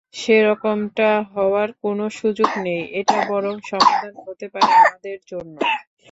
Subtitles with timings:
[0.15, 5.55] সেরকমটা হওয়ার কোনও সুযোগ নেই, এটা বরং সমাধান হতে পারে আমাদের জন্য!